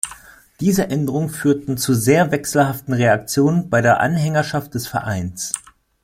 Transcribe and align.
Diese 0.61 0.87
Änderungen 0.89 1.29
führten 1.29 1.77
zu 1.77 1.93
sehr 1.93 2.31
wechselhaften 2.31 2.95
Reaktionen 2.95 3.69
bei 3.69 3.81
der 3.81 3.99
Anhängerschaft 3.99 4.73
des 4.73 4.87
Vereins. 4.87 5.53